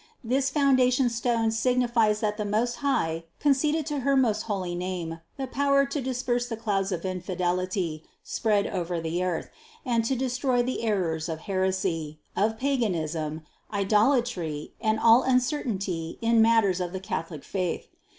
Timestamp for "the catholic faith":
16.93-17.87